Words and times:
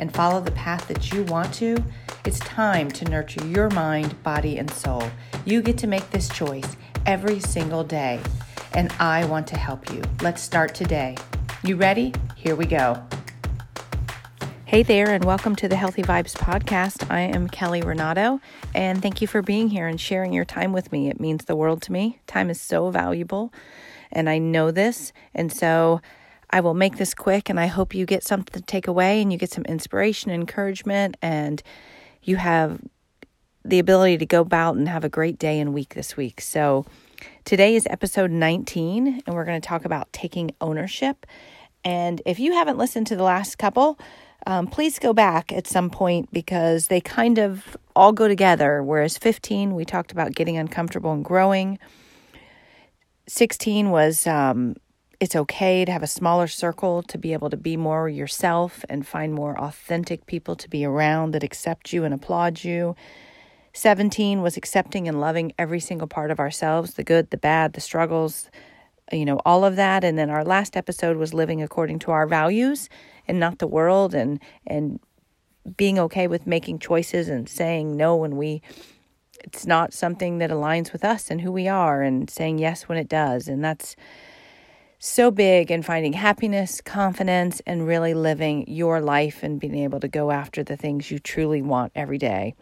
and 0.00 0.12
follow 0.14 0.40
the 0.40 0.50
path 0.52 0.88
that 0.88 1.12
you 1.12 1.22
want 1.24 1.52
to, 1.52 1.76
it's 2.24 2.38
time 2.40 2.90
to 2.90 3.04
nurture 3.04 3.46
your 3.46 3.68
mind, 3.68 4.20
body, 4.22 4.56
and 4.56 4.70
soul. 4.70 5.02
You 5.44 5.60
get 5.60 5.76
to 5.78 5.86
make 5.86 6.10
this 6.10 6.26
choice 6.30 6.76
every 7.04 7.38
single 7.38 7.84
day, 7.84 8.18
and 8.72 8.90
I 8.98 9.26
want 9.26 9.46
to 9.48 9.58
help 9.58 9.92
you. 9.92 10.02
Let's 10.22 10.40
start 10.40 10.74
today. 10.74 11.18
You 11.62 11.76
ready? 11.76 12.14
Here 12.34 12.56
we 12.56 12.64
go. 12.64 13.02
Hey 14.64 14.82
there, 14.82 15.10
and 15.10 15.22
welcome 15.22 15.54
to 15.56 15.68
the 15.68 15.76
Healthy 15.76 16.02
Vibes 16.02 16.34
podcast. 16.34 17.10
I 17.10 17.20
am 17.20 17.46
Kelly 17.48 17.82
Renato, 17.82 18.40
and 18.74 19.02
thank 19.02 19.20
you 19.20 19.28
for 19.28 19.42
being 19.42 19.68
here 19.68 19.86
and 19.86 20.00
sharing 20.00 20.32
your 20.32 20.46
time 20.46 20.72
with 20.72 20.90
me. 20.92 21.10
It 21.10 21.20
means 21.20 21.44
the 21.44 21.56
world 21.56 21.82
to 21.82 21.92
me. 21.92 22.20
Time 22.26 22.48
is 22.48 22.58
so 22.58 22.88
valuable, 22.90 23.52
and 24.10 24.30
I 24.30 24.38
know 24.38 24.70
this. 24.70 25.12
And 25.34 25.52
so 25.52 26.00
I 26.50 26.60
will 26.60 26.74
make 26.74 26.96
this 26.96 27.14
quick 27.14 27.48
and 27.48 27.58
I 27.58 27.66
hope 27.66 27.94
you 27.94 28.04
get 28.06 28.24
something 28.24 28.60
to 28.60 28.66
take 28.66 28.88
away 28.88 29.22
and 29.22 29.32
you 29.32 29.38
get 29.38 29.52
some 29.52 29.64
inspiration, 29.64 30.30
encouragement, 30.30 31.16
and 31.22 31.62
you 32.22 32.36
have 32.36 32.80
the 33.64 33.78
ability 33.78 34.18
to 34.18 34.26
go 34.26 34.40
about 34.40 34.76
and 34.76 34.88
have 34.88 35.04
a 35.04 35.08
great 35.08 35.38
day 35.38 35.60
and 35.60 35.72
week 35.72 35.94
this 35.94 36.16
week. 36.16 36.40
So, 36.40 36.86
today 37.44 37.76
is 37.76 37.86
episode 37.90 38.30
19, 38.30 39.22
and 39.26 39.34
we're 39.34 39.44
going 39.44 39.60
to 39.60 39.66
talk 39.66 39.84
about 39.84 40.12
taking 40.12 40.52
ownership. 40.60 41.26
And 41.84 42.22
if 42.24 42.38
you 42.38 42.54
haven't 42.54 42.78
listened 42.78 43.06
to 43.08 43.16
the 43.16 43.22
last 43.22 43.58
couple, 43.58 43.98
um, 44.46 44.66
please 44.66 44.98
go 44.98 45.12
back 45.12 45.52
at 45.52 45.66
some 45.66 45.90
point 45.90 46.30
because 46.32 46.88
they 46.88 47.00
kind 47.00 47.38
of 47.38 47.76
all 47.94 48.12
go 48.12 48.28
together. 48.28 48.82
Whereas 48.82 49.18
15, 49.18 49.74
we 49.74 49.84
talked 49.84 50.12
about 50.12 50.34
getting 50.34 50.56
uncomfortable 50.56 51.12
and 51.12 51.24
growing. 51.24 51.78
16 53.28 53.90
was 53.90 54.26
um, 54.26 54.76
it's 55.20 55.36
okay 55.36 55.84
to 55.84 55.92
have 55.92 56.02
a 56.02 56.06
smaller 56.06 56.48
circle 56.48 57.02
to 57.02 57.18
be 57.18 57.34
able 57.34 57.50
to 57.50 57.56
be 57.56 57.76
more 57.76 58.08
yourself 58.08 58.84
and 58.88 59.06
find 59.06 59.34
more 59.34 59.58
authentic 59.60 60.24
people 60.24 60.56
to 60.56 60.68
be 60.68 60.82
around 60.84 61.32
that 61.32 61.44
accept 61.44 61.92
you 61.92 62.04
and 62.04 62.14
applaud 62.14 62.64
you. 62.64 62.96
17 63.74 64.40
was 64.40 64.56
accepting 64.56 65.06
and 65.06 65.20
loving 65.20 65.52
every 65.58 65.78
single 65.78 66.08
part 66.08 66.30
of 66.30 66.40
ourselves 66.40 66.94
the 66.94 67.04
good, 67.04 67.30
the 67.30 67.36
bad, 67.36 67.74
the 67.74 67.82
struggles, 67.82 68.50
you 69.12 69.26
know, 69.26 69.40
all 69.44 69.62
of 69.62 69.76
that. 69.76 70.02
And 70.04 70.18
then 70.18 70.30
our 70.30 70.42
last 70.42 70.74
episode 70.74 71.18
was 71.18 71.34
living 71.34 71.62
according 71.62 71.98
to 72.00 72.10
our 72.12 72.26
values 72.26 72.88
and 73.28 73.38
not 73.38 73.58
the 73.58 73.66
world 73.66 74.14
and, 74.14 74.40
and, 74.66 74.98
being 75.76 75.98
okay 75.98 76.26
with 76.26 76.46
making 76.46 76.78
choices 76.78 77.28
and 77.28 77.46
saying 77.46 77.94
no 77.94 78.16
when 78.16 78.38
we 78.38 78.62
it's 79.44 79.66
not 79.66 79.92
something 79.92 80.38
that 80.38 80.50
aligns 80.50 80.90
with 80.90 81.04
us 81.04 81.30
and 81.30 81.42
who 81.42 81.52
we 81.52 81.68
are 81.68 82.02
and 82.02 82.30
saying 82.30 82.58
yes 82.58 82.88
when 82.88 82.96
it 82.96 83.08
does 83.08 83.46
and 83.46 83.62
that's 83.62 83.94
so 85.02 85.30
big 85.30 85.70
in 85.70 85.82
finding 85.82 86.12
happiness, 86.12 86.82
confidence, 86.82 87.62
and 87.66 87.86
really 87.86 88.12
living 88.12 88.66
your 88.68 89.00
life 89.00 89.42
and 89.42 89.58
being 89.58 89.74
able 89.76 89.98
to 89.98 90.08
go 90.08 90.30
after 90.30 90.62
the 90.62 90.76
things 90.76 91.10
you 91.10 91.18
truly 91.18 91.62
want 91.62 91.90
every 91.94 92.18
day. 92.18 92.54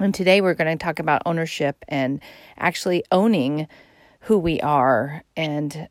And 0.00 0.12
today 0.12 0.40
we're 0.40 0.54
going 0.54 0.76
to 0.76 0.84
talk 0.84 0.98
about 0.98 1.22
ownership 1.24 1.84
and 1.86 2.20
actually 2.58 3.04
owning 3.12 3.68
who 4.22 4.38
we 4.38 4.60
are 4.60 5.22
and 5.36 5.88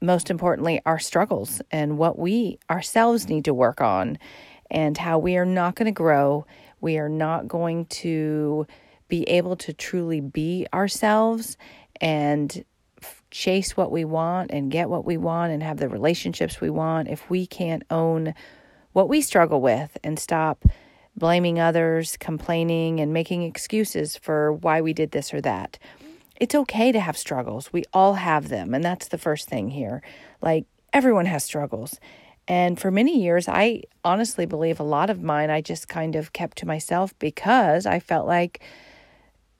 most 0.00 0.30
importantly, 0.30 0.80
our 0.86 0.98
struggles 0.98 1.60
and 1.70 1.98
what 1.98 2.18
we 2.18 2.58
ourselves 2.70 3.28
need 3.28 3.44
to 3.44 3.52
work 3.52 3.82
on 3.82 4.18
and 4.70 4.96
how 4.96 5.18
we 5.18 5.36
are 5.36 5.44
not 5.44 5.74
going 5.74 5.84
to 5.84 5.92
grow. 5.92 6.46
We 6.80 6.96
are 6.96 7.10
not 7.10 7.46
going 7.46 7.84
to 7.86 8.66
be 9.08 9.24
able 9.24 9.56
to 9.56 9.74
truly 9.74 10.22
be 10.22 10.66
ourselves 10.72 11.58
and 12.00 12.64
chase 13.30 13.76
what 13.76 13.92
we 13.92 14.04
want 14.04 14.50
and 14.50 14.70
get 14.70 14.90
what 14.90 15.04
we 15.04 15.16
want 15.16 15.52
and 15.52 15.62
have 15.62 15.78
the 15.78 15.88
relationships 15.88 16.60
we 16.60 16.70
want 16.70 17.08
if 17.08 17.28
we 17.30 17.46
can't 17.46 17.82
own 17.90 18.34
what 18.92 19.08
we 19.08 19.20
struggle 19.20 19.60
with 19.60 19.96
and 20.02 20.18
stop 20.18 20.64
blaming 21.16 21.60
others, 21.60 22.16
complaining, 22.16 23.00
and 23.00 23.12
making 23.12 23.42
excuses 23.42 24.16
for 24.16 24.52
why 24.52 24.80
we 24.80 24.92
did 24.92 25.10
this 25.10 25.34
or 25.34 25.40
that. 25.40 25.78
It's 26.40 26.54
okay 26.54 26.92
to 26.92 27.00
have 27.00 27.16
struggles. 27.16 27.72
We 27.72 27.84
all 27.92 28.14
have 28.14 28.48
them. 28.48 28.74
And 28.74 28.82
that's 28.82 29.08
the 29.08 29.18
first 29.18 29.48
thing 29.48 29.70
here. 29.70 30.02
Like, 30.40 30.64
everyone 30.92 31.26
has 31.26 31.44
struggles. 31.44 32.00
And 32.48 32.80
for 32.80 32.90
many 32.90 33.22
years, 33.22 33.46
I 33.46 33.82
honestly 34.04 34.46
believe 34.46 34.80
a 34.80 34.84
lot 34.84 35.10
of 35.10 35.22
mine 35.22 35.50
I 35.50 35.60
just 35.60 35.88
kind 35.88 36.16
of 36.16 36.32
kept 36.32 36.58
to 36.58 36.66
myself 36.66 37.16
because 37.18 37.86
I 37.86 38.00
felt 38.00 38.26
like 38.26 38.62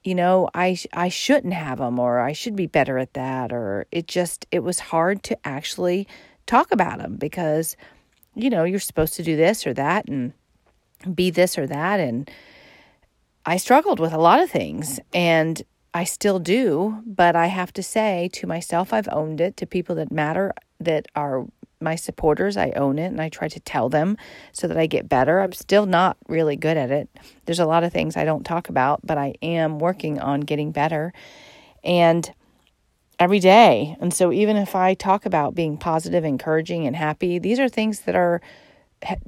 you 0.03 0.15
know 0.15 0.49
i 0.55 0.77
i 0.93 1.09
shouldn't 1.09 1.53
have 1.53 1.79
them 1.79 1.99
or 1.99 2.21
i 2.21 2.33
should 2.33 2.57
be 2.57 2.67
better 2.67 2.99
at 2.99 3.13
that 3.15 3.53
or 3.53 3.87
it 3.93 4.07
just 4.07 4.47
it 4.51 4.61
was 4.61 4.81
hard 4.81 5.23
to 5.23 5.37
actually 5.47 6.07
talk 6.47 6.73
about 6.73 6.99
them 6.99 7.17
because 7.17 7.77
you 8.35 8.51
know 8.51 8.65
you're 8.65 8.81
supposed 8.81 9.15
to 9.15 9.23
do 9.23 9.37
this 9.37 9.67
or 9.67 9.75
that 9.75 10.09
and 10.09 10.33
be 11.15 11.31
this 11.31 11.59
or 11.59 11.67
that 11.67 12.01
and 12.01 12.31
i 13.45 13.57
struggled 13.57 14.01
with 14.01 14.13
a 14.13 14.19
lot 14.19 14.41
of 14.41 14.51
things 14.51 14.99
and 15.13 15.63
i 15.93 16.05
still 16.05 16.39
do 16.39 17.03
but 17.07 17.37
i 17.37 17.47
have 17.47 17.73
to 17.73 17.83
say 17.83 18.29
to 18.33 18.47
myself 18.47 18.93
i've 18.93 19.09
owned 19.13 19.41
it 19.41 19.57
to 19.57 19.67
people 19.67 19.95
that 19.95 20.11
matter 20.11 20.53
that 20.79 21.07
are 21.15 21.47
my 21.81 21.97
supporters, 21.97 22.57
I 22.57 22.71
own 22.71 22.99
it 22.99 23.07
and 23.07 23.21
I 23.21 23.29
try 23.29 23.49
to 23.49 23.61
tell 23.61 23.89
them 23.89 24.17
so 24.53 24.69
that 24.69 24.77
I 24.77 24.87
get 24.87 25.09
better. 25.09 25.41
I'm 25.41 25.53
still 25.53 25.87
not 25.87 26.17
really 26.29 26.57
good 26.57 26.77
at 26.77 26.91
it. 26.91 27.09
There's 27.47 27.59
a 27.59 27.67
lot 27.67 27.85
of 27.85 27.93
things 27.93 28.17
I 28.17 28.25
don't 28.25 28.45
talk 28.45 28.69
about, 28.69 29.01
but 29.07 29.19
I 29.19 29.35
am 29.43 29.79
working 29.79 30.21
on 30.21 30.41
getting 30.41 30.73
better 30.73 31.13
and 31.83 32.31
every 33.19 33.39
day. 33.39 33.97
And 34.01 34.13
so 34.13 34.33
even 34.33 34.57
if 34.57 34.75
I 34.75 34.95
talk 34.95 35.27
about 35.27 35.55
being 35.55 35.77
positive, 35.77 36.25
encouraging 36.25 36.87
and 36.87 36.97
happy, 36.97 37.39
these 37.39 37.59
are 37.59 37.69
things 37.69 38.01
that 38.01 38.15
are 38.15 38.41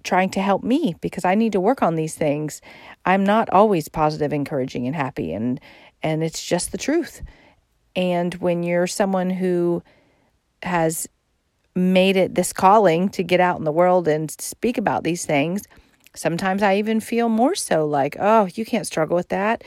trying 0.02 0.30
to 0.30 0.40
help 0.40 0.62
me 0.62 0.94
because 1.00 1.24
I 1.24 1.34
need 1.34 1.52
to 1.52 1.60
work 1.60 1.82
on 1.82 1.94
these 1.94 2.14
things. 2.14 2.60
I'm 3.06 3.24
not 3.24 3.48
always 3.50 3.88
positive, 3.88 4.32
encouraging 4.32 4.86
and 4.86 4.96
happy 4.96 5.32
and 5.32 5.60
and 6.02 6.24
it's 6.24 6.44
just 6.44 6.72
the 6.72 6.78
truth. 6.78 7.22
And 7.94 8.34
when 8.34 8.64
you're 8.64 8.88
someone 8.88 9.30
who 9.30 9.82
has 10.62 11.08
made 11.74 12.16
it 12.16 12.34
this 12.34 12.52
calling 12.52 13.08
to 13.10 13.22
get 13.22 13.40
out 13.40 13.58
in 13.58 13.64
the 13.64 13.72
world 13.72 14.08
and 14.08 14.30
speak 14.30 14.78
about 14.78 15.04
these 15.04 15.24
things. 15.24 15.64
Sometimes 16.14 16.62
I 16.62 16.76
even 16.76 17.00
feel 17.00 17.28
more 17.28 17.54
so 17.54 17.86
like, 17.86 18.16
oh, 18.20 18.48
you 18.54 18.64
can't 18.64 18.86
struggle 18.86 19.16
with 19.16 19.28
that. 19.28 19.64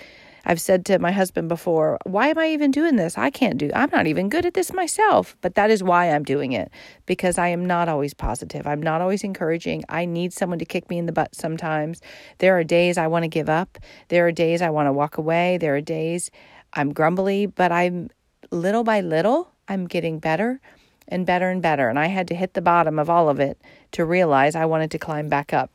I've 0.48 0.62
said 0.62 0.86
to 0.86 1.00
my 1.00 1.12
husband 1.12 1.50
before, 1.50 1.98
why 2.04 2.28
am 2.28 2.38
I 2.38 2.50
even 2.50 2.70
doing 2.70 2.98
this? 2.98 3.18
I 3.18 3.32
can't 3.32 3.58
do, 3.58 3.72
I'm 3.74 3.90
not 3.92 4.06
even 4.06 4.30
good 4.30 4.46
at 4.46 4.54
this 4.54 4.72
myself. 4.72 5.36
But 5.42 5.56
that 5.56 5.72
is 5.72 5.82
why 5.82 6.12
I'm 6.12 6.24
doing 6.24 6.52
it 6.52 6.70
because 7.08 7.40
I 7.40 7.48
am 7.48 7.66
not 7.66 7.90
always 7.90 8.14
positive. 8.14 8.68
I'm 8.68 8.82
not 8.82 9.02
always 9.02 9.24
encouraging. 9.24 9.84
I 9.90 10.06
need 10.06 10.34
someone 10.34 10.60
to 10.60 10.66
kick 10.66 10.88
me 10.88 11.00
in 11.00 11.08
the 11.08 11.12
butt 11.12 11.34
sometimes. 11.34 12.00
There 12.38 12.56
are 12.58 12.64
days 12.64 13.00
I 13.00 13.08
want 13.08 13.24
to 13.24 13.28
give 13.28 13.50
up. 13.50 13.80
There 14.10 14.28
are 14.28 14.32
days 14.32 14.62
I 14.62 14.70
want 14.70 14.86
to 14.86 14.94
walk 14.94 15.18
away. 15.18 15.58
There 15.58 15.76
are 15.76 15.82
days 15.82 16.30
I'm 16.74 16.94
grumbly, 16.94 17.48
but 17.48 17.72
I'm 17.72 18.10
little 18.52 18.84
by 18.84 19.02
little, 19.02 19.52
I'm 19.68 19.88
getting 19.88 20.20
better 20.20 20.62
and 21.08 21.26
better 21.26 21.50
and 21.50 21.62
better. 21.62 21.90
And 21.90 22.00
I 22.00 22.08
had 22.08 22.28
to 22.30 22.36
hit 22.36 22.54
the 22.54 22.62
bottom 22.62 23.00
of 23.00 23.10
all 23.10 23.30
of 23.30 23.40
it 23.40 23.62
to 23.92 24.06
realize 24.06 24.56
I 24.56 24.66
wanted 24.66 24.92
to 24.92 25.00
climb 25.00 25.30
back 25.30 25.54
up. 25.54 25.72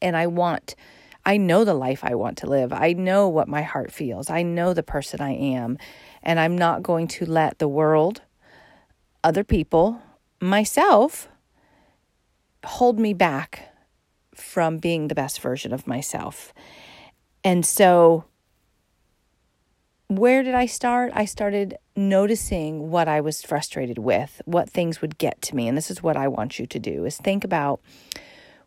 And 0.00 0.16
I 0.16 0.26
want, 0.26 0.74
I 1.24 1.36
know 1.36 1.64
the 1.64 1.74
life 1.74 2.04
I 2.04 2.14
want 2.14 2.38
to 2.38 2.46
live. 2.46 2.72
I 2.72 2.92
know 2.92 3.28
what 3.28 3.48
my 3.48 3.62
heart 3.62 3.92
feels. 3.92 4.30
I 4.30 4.42
know 4.42 4.72
the 4.72 4.82
person 4.82 5.20
I 5.20 5.32
am. 5.32 5.78
And 6.22 6.38
I'm 6.38 6.56
not 6.56 6.82
going 6.82 7.08
to 7.08 7.26
let 7.26 7.58
the 7.58 7.68
world, 7.68 8.22
other 9.24 9.42
people, 9.42 10.00
myself, 10.40 11.28
hold 12.64 12.98
me 12.98 13.14
back 13.14 13.68
from 14.34 14.78
being 14.78 15.08
the 15.08 15.14
best 15.14 15.40
version 15.40 15.72
of 15.72 15.86
myself. 15.86 16.52
And 17.42 17.64
so 17.64 18.24
where 20.10 20.42
did 20.42 20.54
I 20.54 20.66
start? 20.66 21.12
I 21.14 21.24
started 21.24 21.78
noticing 21.94 22.90
what 22.90 23.06
I 23.06 23.20
was 23.20 23.42
frustrated 23.42 23.98
with, 23.98 24.42
what 24.44 24.68
things 24.68 25.00
would 25.00 25.18
get 25.18 25.40
to 25.42 25.54
me. 25.54 25.68
And 25.68 25.78
this 25.78 25.88
is 25.88 26.02
what 26.02 26.16
I 26.16 26.26
want 26.26 26.58
you 26.58 26.66
to 26.66 26.78
do 26.80 27.04
is 27.04 27.16
think 27.16 27.44
about 27.44 27.80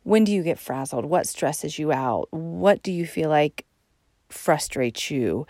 when 0.03 0.23
do 0.23 0.31
you 0.31 0.41
get 0.41 0.57
frazzled? 0.57 1.03
What 1.03 1.27
stresses 1.27 1.77
you 1.77 1.91
out? 1.91 2.29
What 2.31 2.81
do 2.81 2.93
you 2.93 3.05
feel 3.05 3.29
like 3.29 3.65
frustrates 4.29 5.11
you? 5.11 5.45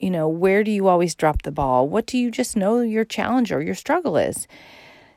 You 0.00 0.10
know, 0.10 0.28
where 0.28 0.64
do 0.64 0.72
you 0.72 0.88
always 0.88 1.14
drop 1.14 1.42
the 1.42 1.52
ball? 1.52 1.88
What 1.88 2.06
do 2.06 2.18
you 2.18 2.32
just 2.32 2.56
know 2.56 2.80
your 2.80 3.04
challenge 3.04 3.52
or 3.52 3.62
your 3.62 3.76
struggle 3.76 4.16
is? 4.16 4.48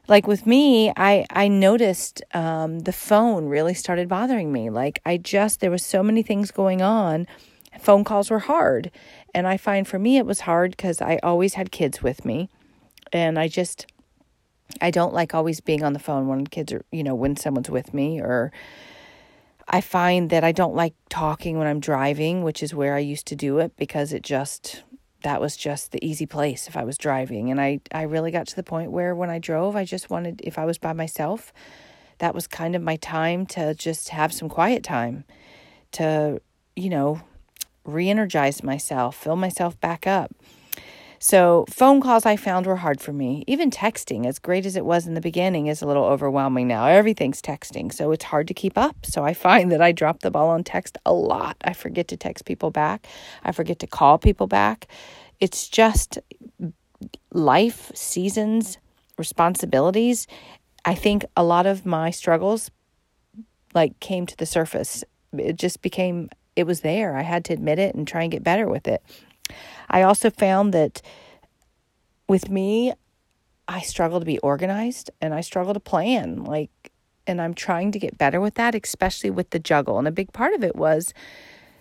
Like 0.07 0.27
with 0.27 0.45
me, 0.45 0.93
I 0.95 1.25
I 1.31 1.47
noticed 1.47 2.21
um, 2.35 2.81
the 2.81 2.93
phone 2.93 3.47
really 3.47 3.73
started 3.73 4.07
bothering 4.07 4.51
me. 4.51 4.69
Like 4.69 5.01
I 5.03 5.17
just 5.17 5.61
there 5.61 5.71
was 5.71 5.83
so 5.83 6.03
many 6.03 6.21
things 6.21 6.51
going 6.51 6.83
on. 6.83 7.25
Phone 7.81 8.03
calls 8.03 8.29
were 8.29 8.39
hard, 8.39 8.91
and 9.33 9.47
I 9.47 9.57
find 9.57 9.87
for 9.87 9.97
me 9.97 10.17
it 10.17 10.25
was 10.27 10.41
hard 10.41 10.71
because 10.71 11.01
I 11.01 11.19
always 11.23 11.55
had 11.55 11.71
kids 11.71 12.03
with 12.03 12.23
me. 12.23 12.47
And 13.11 13.39
I 13.39 13.47
just, 13.47 13.87
I 14.79 14.91
don't 14.91 15.15
like 15.15 15.33
always 15.33 15.61
being 15.61 15.83
on 15.83 15.93
the 15.93 15.99
phone 15.99 16.27
when 16.27 16.45
kids 16.45 16.71
are, 16.71 16.85
you 16.91 17.03
know, 17.03 17.15
when 17.15 17.35
someone's 17.35 17.71
with 17.71 17.91
me. 17.91 18.21
Or 18.21 18.51
I 19.67 19.81
find 19.81 20.29
that 20.29 20.43
I 20.43 20.51
don't 20.51 20.75
like 20.75 20.93
talking 21.09 21.57
when 21.57 21.65
I'm 21.65 21.79
driving, 21.79 22.43
which 22.43 22.61
is 22.61 22.75
where 22.75 22.95
I 22.95 22.99
used 22.99 23.25
to 23.27 23.35
do 23.35 23.57
it 23.57 23.75
because 23.77 24.13
it 24.13 24.21
just, 24.21 24.83
that 25.23 25.41
was 25.41 25.57
just 25.57 25.91
the 25.91 26.05
easy 26.05 26.27
place 26.27 26.67
if 26.67 26.77
I 26.77 26.83
was 26.83 26.99
driving. 26.99 27.49
And 27.49 27.59
I, 27.59 27.79
I 27.91 28.03
really 28.03 28.29
got 28.29 28.47
to 28.47 28.55
the 28.55 28.63
point 28.63 28.91
where 28.91 29.15
when 29.15 29.31
I 29.31 29.39
drove, 29.39 29.75
I 29.75 29.85
just 29.85 30.11
wanted, 30.11 30.39
if 30.43 30.59
I 30.59 30.65
was 30.65 30.77
by 30.77 30.93
myself, 30.93 31.51
that 32.19 32.35
was 32.35 32.45
kind 32.45 32.75
of 32.75 32.83
my 32.83 32.97
time 32.97 33.47
to 33.47 33.73
just 33.73 34.09
have 34.09 34.31
some 34.31 34.49
quiet 34.49 34.83
time 34.83 35.23
to, 35.93 36.39
you 36.75 36.91
know, 36.91 37.21
re 37.83 38.09
energize 38.09 38.63
myself, 38.63 39.15
fill 39.15 39.35
myself 39.35 39.79
back 39.79 40.05
up. 40.07 40.31
So, 41.23 41.65
phone 41.69 42.01
calls 42.01 42.25
I 42.25 42.35
found 42.35 42.65
were 42.65 42.77
hard 42.77 42.99
for 42.99 43.13
me. 43.13 43.43
Even 43.45 43.69
texting, 43.69 44.25
as 44.25 44.39
great 44.39 44.65
as 44.65 44.75
it 44.75 44.83
was 44.85 45.05
in 45.05 45.13
the 45.13 45.21
beginning, 45.21 45.67
is 45.67 45.83
a 45.83 45.85
little 45.85 46.05
overwhelming 46.05 46.67
now. 46.67 46.87
Everything's 46.87 47.43
texting, 47.43 47.93
so 47.93 48.11
it's 48.11 48.23
hard 48.25 48.47
to 48.47 48.55
keep 48.55 48.75
up. 48.75 49.05
So, 49.05 49.23
I 49.23 49.33
find 49.47 49.71
that 49.71 49.83
I 49.83 49.91
drop 49.91 50.21
the 50.21 50.31
ball 50.31 50.49
on 50.49 50.63
text 50.63 50.97
a 51.05 51.13
lot. 51.13 51.57
I 51.63 51.73
forget 51.73 52.07
to 52.07 52.17
text 52.17 52.45
people 52.45 52.71
back, 52.71 53.05
I 53.43 53.51
forget 53.51 53.77
to 53.79 53.87
call 53.87 54.17
people 54.17 54.47
back. 54.47 54.87
It's 55.39 55.67
just 55.67 56.17
life, 57.31 57.91
seasons, 57.93 58.79
responsibilities. 59.17 60.25
I 60.85 60.95
think 60.95 61.25
a 61.37 61.43
lot 61.43 61.67
of 61.67 61.85
my 61.85 62.09
struggles 62.09 62.71
like 63.75 63.99
came 63.99 64.25
to 64.25 64.37
the 64.37 64.45
surface. 64.45 65.03
It 65.33 65.57
just 65.57 65.81
became 65.81 66.29
it 66.61 66.67
was 66.67 66.81
there. 66.81 67.17
I 67.17 67.23
had 67.23 67.43
to 67.45 67.53
admit 67.53 67.79
it 67.79 67.93
and 67.93 68.07
try 68.07 68.23
and 68.23 68.31
get 68.31 68.43
better 68.43 68.69
with 68.69 68.87
it. 68.87 69.03
I 69.89 70.03
also 70.03 70.29
found 70.29 70.73
that 70.73 71.01
with 72.29 72.49
me, 72.49 72.93
I 73.67 73.81
struggle 73.81 74.19
to 74.19 74.25
be 74.25 74.39
organized 74.39 75.11
and 75.19 75.33
I 75.33 75.41
struggle 75.41 75.73
to 75.73 75.79
plan. 75.79 76.43
Like, 76.43 76.71
and 77.27 77.41
I'm 77.41 77.53
trying 77.53 77.91
to 77.91 77.99
get 77.99 78.17
better 78.17 78.39
with 78.39 78.55
that, 78.55 78.75
especially 78.75 79.29
with 79.29 79.49
the 79.49 79.59
juggle. 79.59 79.99
And 79.99 80.07
a 80.07 80.11
big 80.11 80.31
part 80.33 80.53
of 80.53 80.63
it 80.63 80.75
was, 80.75 81.13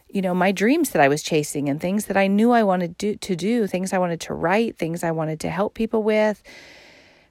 you 0.09 0.23
know, 0.23 0.35
my 0.35 0.53
dreams 0.53 0.91
that 0.91 1.03
I 1.03 1.09
was 1.09 1.23
chasing 1.23 1.69
and 1.69 1.81
things 1.81 2.07
that 2.07 2.17
I 2.17 2.27
knew 2.27 2.51
I 2.51 2.63
wanted 2.63 2.99
to 2.99 3.13
do, 3.13 3.17
to 3.17 3.37
do 3.37 3.67
things 3.67 3.93
I 3.93 3.99
wanted 3.99 4.21
to 4.23 4.35
write, 4.35 4.77
things 4.77 5.05
I 5.05 5.13
wanted 5.13 5.41
to 5.41 5.51
help 5.51 5.75
people 5.75 6.03
with, 6.03 6.43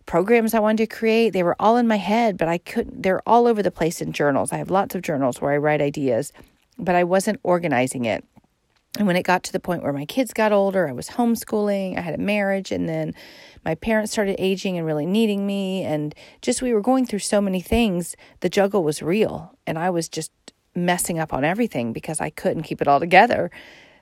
programs 0.05 0.53
I 0.53 0.59
wanted 0.59 0.89
to 0.89 0.95
create. 0.95 1.31
They 1.31 1.43
were 1.43 1.55
all 1.59 1.77
in 1.77 1.87
my 1.87 1.97
head, 1.97 2.37
but 2.37 2.47
I 2.47 2.57
couldn't, 2.57 3.03
they're 3.03 3.27
all 3.27 3.47
over 3.47 3.61
the 3.61 3.71
place 3.71 4.01
in 4.01 4.11
journals. 4.11 4.51
I 4.51 4.57
have 4.57 4.71
lots 4.71 4.95
of 4.95 5.01
journals 5.01 5.39
where 5.39 5.51
I 5.51 5.57
write 5.57 5.81
ideas 5.81 6.31
but 6.79 6.95
I 6.95 7.03
wasn't 7.03 7.39
organizing 7.43 8.05
it. 8.05 8.25
And 8.97 9.05
when 9.05 9.15
it 9.15 9.23
got 9.23 9.43
to 9.43 9.51
the 9.51 9.59
point 9.59 9.83
where 9.83 9.93
my 9.93 10.05
kids 10.05 10.33
got 10.33 10.51
older, 10.51 10.87
I 10.89 10.93
was 10.93 11.09
homeschooling, 11.09 11.97
I 11.97 12.01
had 12.01 12.15
a 12.15 12.21
marriage, 12.21 12.71
and 12.71 12.89
then 12.89 13.13
my 13.63 13.75
parents 13.75 14.11
started 14.11 14.35
aging 14.39 14.77
and 14.77 14.87
really 14.87 15.05
needing 15.05 15.45
me. 15.45 15.83
And 15.83 16.15
just 16.41 16.61
we 16.61 16.73
were 16.73 16.81
going 16.81 17.05
through 17.05 17.19
so 17.19 17.39
many 17.39 17.61
things. 17.61 18.15
The 18.39 18.49
juggle 18.49 18.83
was 18.83 19.03
real. 19.03 19.55
And 19.67 19.77
I 19.77 19.91
was 19.91 20.09
just 20.09 20.31
messing 20.75 21.19
up 21.19 21.33
on 21.33 21.43
everything 21.43 21.93
because 21.93 22.19
I 22.19 22.31
couldn't 22.31 22.63
keep 22.63 22.81
it 22.81 22.87
all 22.87 22.99
together. 22.99 23.51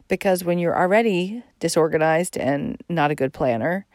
Because 0.07 0.45
when 0.45 0.57
you're 0.57 0.77
already 0.77 1.43
disorganized 1.59 2.37
and 2.37 2.81
not 2.87 3.11
a 3.11 3.15
good 3.15 3.33
planner, 3.33 3.85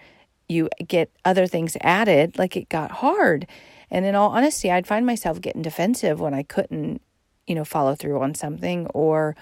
you 0.47 0.69
get 0.87 1.11
other 1.25 1.47
things 1.47 1.77
added, 1.81 2.37
like 2.39 2.55
it 2.55 2.69
got 2.69 2.91
hard. 2.91 3.47
And 3.91 4.05
in 4.05 4.15
all 4.15 4.31
honesty, 4.31 4.71
I'd 4.71 4.87
find 4.87 5.07
myself 5.07 5.41
getting 5.41 5.63
defensive 5.63 6.21
when 6.21 6.35
I 6.35 6.43
couldn't 6.43 7.01
you 7.47 7.55
know, 7.55 7.65
follow 7.65 7.95
through 7.95 8.21
on 8.21 8.35
something, 8.35 8.87
or, 8.89 9.37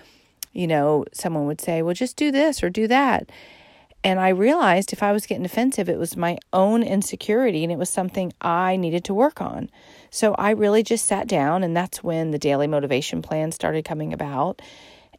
you 0.53 0.67
know, 0.67 1.05
someone 1.13 1.47
would 1.47 1.61
say, 1.61 1.83
well, 1.83 1.95
just 1.95 2.17
do 2.17 2.31
this 2.31 2.63
or 2.63 2.71
do 2.71 2.87
that. 2.89 3.31
And 4.03 4.19
I 4.19 4.31
realized 4.31 4.93
if 4.93 5.03
I 5.03 5.13
was 5.13 5.27
getting 5.27 5.43
defensive, 5.43 5.89
it 5.89 5.99
was 5.99 6.17
my 6.17 6.39
own 6.55 6.83
insecurity 6.83 7.63
and 7.63 7.73
it 7.73 7.79
was 7.79 7.91
something 7.91 8.33
I 8.41 8.77
needed 8.77 9.05
to 9.05 9.15
work 9.15 9.43
on. 9.43 9.71
So 10.09 10.35
I 10.35 10.51
really 10.51 10.83
just 10.83 11.05
sat 11.05 11.29
down, 11.29 11.63
and 11.63 11.77
that's 11.77 12.03
when 12.03 12.31
the 12.31 12.39
daily 12.39 12.67
motivation 12.67 13.21
plan 13.21 13.53
started 13.53 13.85
coming 13.85 14.13
about. 14.13 14.63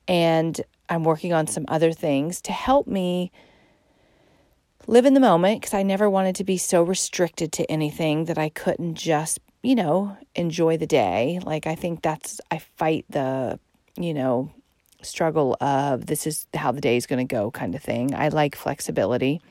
And 0.07 0.60
I'm 0.89 1.04
working 1.04 1.31
on 1.31 1.48
some 1.48 1.66
other 1.68 1.94
things 1.94 2.42
to 2.42 2.51
help 2.51 2.88
me 2.88 3.31
live 4.88 5.06
in 5.06 5.13
the 5.13 5.19
moment 5.19 5.62
because 5.62 5.75
I 5.75 5.84
never 5.84 6.10
wanted 6.10 6.36
to 6.38 6.44
be 6.44 6.57
so 6.57 6.81
restricted 6.81 7.51
to 7.54 7.72
anything 7.72 8.25
that 8.25 8.39
I 8.39 8.50
couldn't 8.50 8.95
just 8.95 9.39
you 9.63 9.75
know, 9.75 10.18
enjoy 10.36 10.78
the 10.78 10.88
day. 10.88 11.40
Like, 11.44 11.68
I 11.68 11.75
think 11.75 12.02
that's, 12.02 12.42
I 12.50 12.58
fight 12.58 13.06
the, 13.10 13.60
you 13.96 14.13
know, 14.13 14.52
struggle 15.02 15.58
of 15.62 16.06
this 16.06 16.28
is 16.28 16.48
how 16.54 16.72
the 16.72 16.81
day 16.81 16.98
is 16.98 17.08
going 17.08 17.25
to 17.25 17.36
go 17.36 17.52
kind 17.52 17.75
of 17.75 17.81
thing. 17.81 18.13
I 18.13 18.30
like 18.30 18.56
flexibility, 18.56 19.42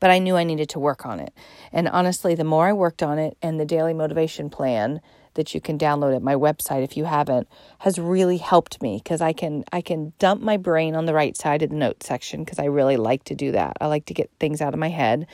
but 0.00 0.10
I 0.10 0.18
knew 0.18 0.36
I 0.36 0.44
needed 0.44 0.68
to 0.70 0.78
work 0.78 1.06
on 1.06 1.20
it. 1.20 1.32
And 1.72 1.88
honestly, 1.88 2.34
the 2.34 2.44
more 2.44 2.66
I 2.66 2.72
worked 2.72 3.02
on 3.02 3.18
it 3.18 3.36
and 3.42 3.58
the 3.58 3.64
daily 3.64 3.94
motivation 3.94 4.50
plan 4.50 5.00
that 5.34 5.54
you 5.54 5.60
can 5.60 5.78
download 5.78 6.16
at 6.16 6.22
my 6.22 6.34
website 6.34 6.82
if 6.82 6.96
you 6.96 7.04
haven't 7.04 7.48
has 7.78 7.98
really 7.98 8.38
helped 8.38 8.82
me 8.82 9.00
because 9.02 9.20
I 9.20 9.32
can 9.32 9.64
I 9.72 9.80
can 9.80 10.12
dump 10.18 10.42
my 10.42 10.56
brain 10.56 10.96
on 10.96 11.06
the 11.06 11.14
right 11.14 11.36
side 11.36 11.62
of 11.62 11.70
the 11.70 11.76
note 11.76 12.02
section 12.02 12.42
because 12.42 12.58
I 12.58 12.64
really 12.64 12.96
like 12.96 13.22
to 13.24 13.36
do 13.36 13.52
that. 13.52 13.76
I 13.80 13.86
like 13.86 14.06
to 14.06 14.14
get 14.14 14.30
things 14.40 14.60
out 14.60 14.74
of 14.74 14.80
my 14.80 14.88
head. 14.88 15.28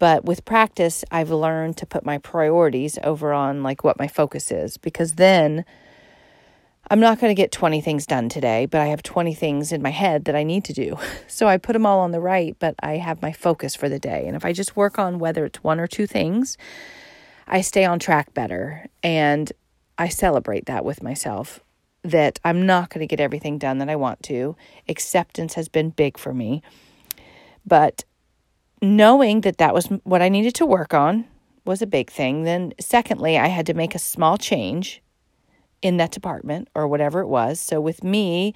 But 0.00 0.24
with 0.24 0.46
practice, 0.46 1.04
I've 1.10 1.30
learned 1.30 1.76
to 1.76 1.86
put 1.86 2.06
my 2.06 2.16
priorities 2.18 2.98
over 3.04 3.34
on 3.34 3.62
like 3.62 3.84
what 3.84 3.98
my 3.98 4.08
focus 4.08 4.50
is 4.50 4.78
because 4.78 5.12
then 5.12 5.64
I'm 6.90 7.00
not 7.00 7.20
going 7.20 7.30
to 7.30 7.40
get 7.40 7.52
20 7.52 7.82
things 7.82 8.06
done 8.06 8.30
today, 8.30 8.64
but 8.64 8.80
I 8.80 8.86
have 8.86 9.02
20 9.02 9.34
things 9.34 9.72
in 9.72 9.82
my 9.82 9.90
head 9.90 10.24
that 10.24 10.34
I 10.34 10.42
need 10.42 10.64
to 10.64 10.72
do. 10.72 10.96
So 11.28 11.46
I 11.46 11.56
put 11.56 11.72
them 11.72 11.86
all 11.86 12.00
on 12.00 12.10
the 12.10 12.20
right, 12.20 12.54
but 12.58 12.74
I 12.82 12.96
have 12.96 13.22
my 13.22 13.32
focus 13.32 13.74
for 13.74 13.88
the 13.88 13.98
day. 13.98 14.24
And 14.26 14.36
if 14.36 14.44
I 14.44 14.52
just 14.52 14.76
work 14.76 14.98
on 14.98 15.18
whether 15.18 15.46
it's 15.46 15.62
one 15.62 15.80
or 15.80 15.86
two 15.86 16.06
things, 16.06 16.58
I 17.46 17.62
stay 17.62 17.86
on 17.86 17.98
track 17.98 18.34
better. 18.34 18.86
And 19.02 19.50
I 19.96 20.08
celebrate 20.08 20.66
that 20.66 20.84
with 20.84 21.02
myself 21.02 21.60
that 22.02 22.38
I'm 22.44 22.66
not 22.66 22.90
going 22.90 23.00
to 23.00 23.06
get 23.06 23.20
everything 23.20 23.56
done 23.56 23.78
that 23.78 23.88
I 23.88 23.96
want 23.96 24.22
to. 24.24 24.56
Acceptance 24.86 25.54
has 25.54 25.68
been 25.68 25.90
big 25.90 26.18
for 26.18 26.34
me. 26.34 26.62
But 27.64 28.04
knowing 28.82 29.42
that 29.42 29.58
that 29.58 29.74
was 29.74 29.86
what 30.04 30.22
I 30.22 30.28
needed 30.28 30.54
to 30.56 30.66
work 30.66 30.94
on 30.94 31.26
was 31.64 31.82
a 31.82 31.86
big 31.86 32.10
thing. 32.10 32.44
Then, 32.44 32.72
secondly, 32.80 33.38
I 33.38 33.48
had 33.48 33.66
to 33.66 33.74
make 33.74 33.94
a 33.94 33.98
small 33.98 34.38
change 34.38 35.02
in 35.82 35.96
that 35.98 36.10
department 36.10 36.68
or 36.74 36.88
whatever 36.88 37.20
it 37.20 37.28
was. 37.28 37.60
So, 37.60 37.80
with 37.80 38.02
me, 38.02 38.54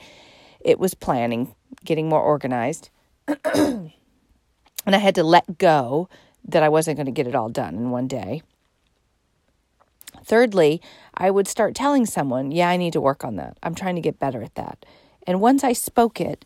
it 0.61 0.79
was 0.79 0.95
planning, 0.95 1.55
getting 1.85 2.09
more 2.09 2.21
organized. 2.21 2.91
and 3.45 3.93
I 4.87 4.99
had 4.99 5.15
to 5.15 5.25
let 5.25 5.59
go 5.59 6.09
that 6.47 6.63
I 6.63 6.69
wasn't 6.69 6.97
going 6.97 7.07
to 7.07 7.13
get 7.13 7.27
it 7.27 7.35
all 7.35 7.49
done 7.49 7.75
in 7.75 7.91
one 7.91 8.09
day. 8.09 8.43
Thirdly, 10.25 10.81
I 11.15 11.31
would 11.31 11.47
start 11.47 11.75
telling 11.75 12.07
someone, 12.07 12.51
yeah, 12.51 12.69
I 12.69 12.77
need 12.77 12.95
to 12.95 13.01
work 13.01 13.25
on 13.25 13.37
that. 13.37 13.59
I'm 13.63 13.75
trying 13.75 13.95
to 13.95 14.01
get 14.01 14.19
better 14.19 14.43
at 14.43 14.55
that. 14.55 14.85
And 15.27 15.41
once 15.41 15.63
I 15.65 15.73
spoke 15.75 16.21
it, 16.21 16.45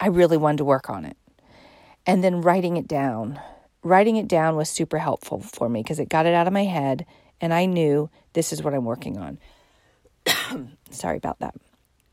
I 0.00 0.06
really 0.06 0.36
wanted 0.36 0.58
to 0.58 0.64
work 0.64 0.88
on 0.88 1.04
it 1.04 1.17
and 2.08 2.24
then 2.24 2.40
writing 2.40 2.78
it 2.78 2.88
down. 2.88 3.38
Writing 3.84 4.16
it 4.16 4.26
down 4.26 4.56
was 4.56 4.70
super 4.70 4.98
helpful 4.98 5.40
for 5.40 5.68
me 5.68 5.82
because 5.82 6.00
it 6.00 6.08
got 6.08 6.26
it 6.26 6.34
out 6.34 6.46
of 6.46 6.52
my 6.54 6.64
head 6.64 7.04
and 7.40 7.52
I 7.52 7.66
knew 7.66 8.10
this 8.32 8.52
is 8.52 8.62
what 8.62 8.74
I'm 8.74 8.86
working 8.86 9.18
on. 9.18 9.38
Sorry 10.90 11.18
about 11.18 11.38
that. 11.40 11.54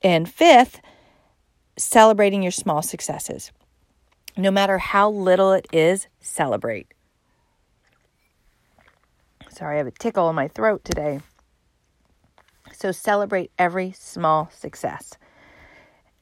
And 0.03 0.29
fifth, 0.29 0.81
celebrating 1.77 2.43
your 2.43 2.51
small 2.51 2.81
successes. 2.81 3.51
No 4.37 4.51
matter 4.51 4.77
how 4.77 5.09
little 5.09 5.53
it 5.53 5.65
is, 5.71 6.07
celebrate. 6.19 6.87
Sorry, 9.49 9.75
I 9.75 9.77
have 9.77 9.87
a 9.87 9.91
tickle 9.91 10.29
in 10.29 10.35
my 10.35 10.49
throat 10.49 10.83
today. 10.83 11.21
So 12.73 12.91
celebrate 12.91 13.51
every 13.57 13.93
small 13.93 14.51
success. 14.53 15.13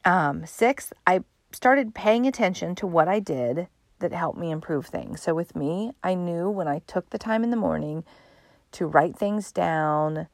Um, 0.04 0.46
sixth, 0.46 0.92
I 1.06 1.24
started 1.54 1.94
paying 1.94 2.26
attention 2.26 2.74
to 2.76 2.86
what 2.86 3.08
I 3.08 3.20
did 3.20 3.68
that 4.00 4.12
helped 4.12 4.38
me 4.38 4.50
improve 4.50 4.86
things. 4.86 5.22
So 5.22 5.34
with 5.34 5.56
me, 5.56 5.92
I 6.02 6.14
knew 6.14 6.50
when 6.50 6.68
I 6.68 6.80
took 6.80 7.10
the 7.10 7.18
time 7.18 7.44
in 7.44 7.50
the 7.50 7.56
morning 7.56 8.04
to 8.72 8.86
write 8.86 9.16
things 9.16 9.52
down 9.52 10.26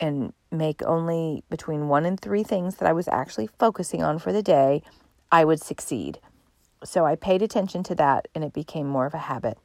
and 0.00 0.32
make 0.50 0.82
only 0.82 1.44
between 1.48 1.88
one 1.88 2.04
and 2.04 2.20
three 2.20 2.42
things 2.42 2.76
that 2.76 2.88
I 2.88 2.92
was 2.92 3.08
actually 3.08 3.48
focusing 3.58 4.02
on 4.02 4.18
for 4.18 4.32
the 4.32 4.42
day, 4.42 4.82
I 5.30 5.44
would 5.44 5.60
succeed. 5.60 6.20
So 6.84 7.06
I 7.06 7.16
paid 7.16 7.42
attention 7.42 7.82
to 7.84 7.94
that 7.96 8.28
and 8.34 8.44
it 8.44 8.52
became 8.52 8.86
more 8.86 9.06
of 9.06 9.14
a 9.14 9.18
habit. 9.18 9.58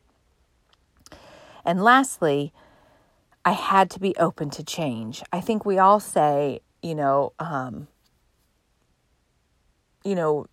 And 1.66 1.84
lastly, 1.84 2.54
I 3.46 3.52
had 3.52 3.90
to 3.92 4.00
be 4.00 4.16
open 4.18 4.50
to 4.52 4.64
change. 4.64 5.24
I 5.32 5.42
think 5.42 5.66
we 5.66 5.78
all 5.78 6.00
say, 6.00 6.62
you 6.82 6.96
know, 6.96 7.34
um, 7.40 7.88
you 10.04 10.16
know, 10.16 10.48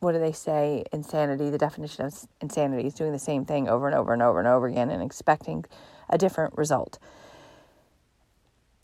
what 0.00 0.12
do 0.12 0.18
they 0.18 0.32
say? 0.32 0.84
Insanity, 0.92 1.50
the 1.50 1.58
definition 1.58 2.06
of 2.06 2.14
insanity 2.40 2.86
is 2.86 2.94
doing 2.94 3.12
the 3.12 3.18
same 3.18 3.44
thing 3.44 3.68
over 3.68 3.86
and 3.86 3.94
over 3.94 4.12
and 4.12 4.22
over 4.22 4.38
and 4.38 4.48
over 4.48 4.66
again 4.66 4.90
and 4.90 5.02
expecting 5.02 5.64
a 6.08 6.16
different 6.16 6.56
result. 6.56 6.98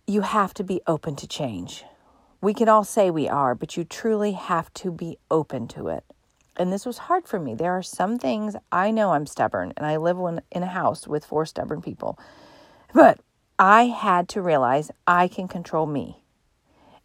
You 0.06 0.20
have 0.20 0.54
to 0.54 0.64
be 0.64 0.80
open 0.86 1.16
to 1.16 1.26
change. 1.26 1.84
We 2.40 2.54
can 2.54 2.68
all 2.68 2.84
say 2.84 3.10
we 3.10 3.28
are, 3.28 3.54
but 3.54 3.76
you 3.76 3.84
truly 3.84 4.32
have 4.32 4.72
to 4.74 4.92
be 4.92 5.18
open 5.30 5.68
to 5.68 5.88
it. 5.88 6.04
And 6.58 6.72
this 6.72 6.86
was 6.86 6.98
hard 6.98 7.26
for 7.26 7.40
me. 7.40 7.54
There 7.54 7.72
are 7.72 7.82
some 7.82 8.18
things 8.18 8.54
I 8.70 8.90
know 8.90 9.12
I'm 9.12 9.26
stubborn, 9.26 9.72
and 9.76 9.86
I 9.86 9.96
live 9.96 10.18
in 10.52 10.62
a 10.62 10.66
house 10.66 11.08
with 11.08 11.24
four 11.24 11.44
stubborn 11.44 11.82
people. 11.82 12.18
But 12.94 13.20
I 13.58 13.86
had 13.86 14.28
to 14.30 14.42
realize 14.42 14.90
I 15.06 15.28
can 15.28 15.48
control 15.48 15.86
me. 15.86 16.22